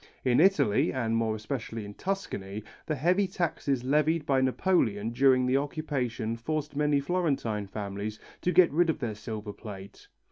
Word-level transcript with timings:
In 0.25 0.39
Italy, 0.39 0.91
and 0.91 1.15
more 1.15 1.35
especially 1.35 1.85
in 1.85 1.93
Tuscany, 1.93 2.63
the 2.87 2.95
heavy 2.95 3.27
taxes 3.27 3.83
levied 3.83 4.25
by 4.25 4.41
Napoleon 4.41 5.11
during 5.11 5.45
the 5.45 5.57
occupation 5.57 6.35
forced 6.37 6.75
many 6.75 6.99
Florentine 6.99 7.67
families 7.67 8.19
to 8.41 8.51
get 8.51 8.71
rid 8.71 8.89
of 8.89 8.97
their 8.97 9.13
silver 9.13 9.53
plate. 9.53 10.07